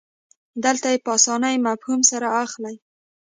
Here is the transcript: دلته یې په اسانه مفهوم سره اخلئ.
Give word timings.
دلته 0.63 0.87
یې 0.93 0.97
په 1.05 1.09
اسانه 1.17 1.49
مفهوم 1.67 2.01
سره 2.11 2.27
اخلئ. 2.43 2.75